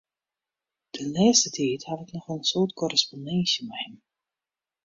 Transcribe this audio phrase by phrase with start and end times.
[0.95, 3.95] De lêste tiid haw ik noch wol in soad korrespondinsje mei him.